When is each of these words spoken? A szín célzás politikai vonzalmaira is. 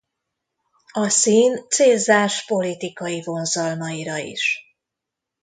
A 0.91 1.09
szín 1.09 1.67
célzás 1.67 2.45
politikai 2.45 3.21
vonzalmaira 3.23 4.17
is. 4.17 4.59